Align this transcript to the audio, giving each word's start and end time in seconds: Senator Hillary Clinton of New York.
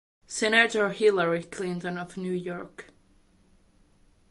Senator 0.25 0.89
Hillary 0.89 1.43
Clinton 1.43 1.95
of 1.99 2.17
New 2.17 2.31
York. 2.31 2.89